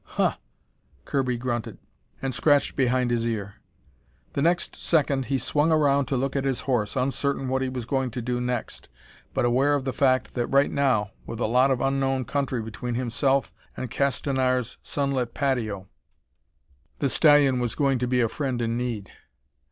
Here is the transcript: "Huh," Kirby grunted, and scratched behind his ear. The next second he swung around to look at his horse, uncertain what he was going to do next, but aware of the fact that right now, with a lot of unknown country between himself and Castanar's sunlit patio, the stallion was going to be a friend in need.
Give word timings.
"Huh," 0.17 0.37
Kirby 1.05 1.37
grunted, 1.37 1.77
and 2.23 2.33
scratched 2.33 2.75
behind 2.75 3.11
his 3.11 3.27
ear. 3.27 3.57
The 4.33 4.41
next 4.41 4.75
second 4.75 5.25
he 5.25 5.37
swung 5.37 5.71
around 5.71 6.07
to 6.07 6.17
look 6.17 6.35
at 6.35 6.43
his 6.43 6.61
horse, 6.61 6.95
uncertain 6.95 7.49
what 7.49 7.61
he 7.61 7.69
was 7.69 7.85
going 7.85 8.09
to 8.09 8.19
do 8.23 8.41
next, 8.41 8.89
but 9.35 9.45
aware 9.45 9.75
of 9.75 9.85
the 9.85 9.93
fact 9.93 10.33
that 10.33 10.47
right 10.47 10.71
now, 10.71 11.11
with 11.27 11.39
a 11.39 11.45
lot 11.45 11.69
of 11.69 11.81
unknown 11.81 12.25
country 12.25 12.63
between 12.63 12.95
himself 12.95 13.53
and 13.77 13.91
Castanar's 13.91 14.79
sunlit 14.81 15.35
patio, 15.35 15.87
the 16.97 17.07
stallion 17.07 17.59
was 17.59 17.75
going 17.75 17.99
to 17.99 18.07
be 18.07 18.21
a 18.21 18.27
friend 18.27 18.59
in 18.59 18.75
need. 18.77 19.11